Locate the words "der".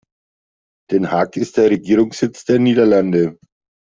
1.57-1.69, 2.45-2.57